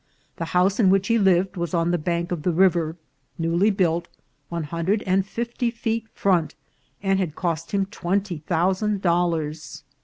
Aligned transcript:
The 0.37 0.45
house 0.57 0.79
in 0.79 0.89
which 0.89 1.09
he 1.09 1.19
lived 1.19 1.57
was 1.57 1.75
on 1.75 1.91
the 1.91 1.99
bank 1.99 2.31
of 2.31 2.41
the 2.41 2.51
river, 2.51 2.95
newly 3.37 3.69
built, 3.69 4.07
one 4.49 4.63
hundred 4.63 5.03
and 5.03 5.23
fifty 5.23 5.69
feet 5.69 6.07
front, 6.11 6.55
and 7.03 7.19
had 7.19 7.35
cost 7.35 7.71
him 7.71 7.85
twenty 7.85 8.39
thousand 8.39 9.03
dollars. 9.03 9.83